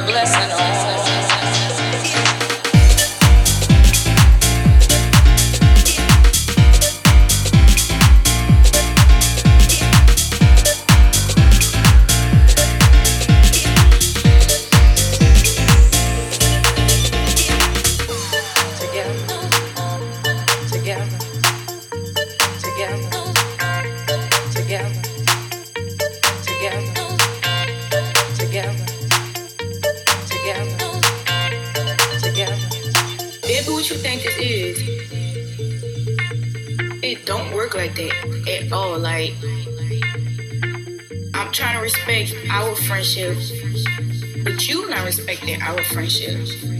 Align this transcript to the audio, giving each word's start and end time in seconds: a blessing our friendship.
a 0.00 0.06
blessing 0.06 0.59
our 45.62 45.82
friendship. 45.84 46.79